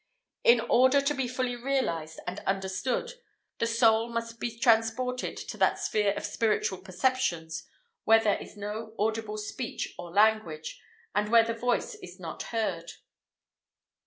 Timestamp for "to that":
5.37-5.77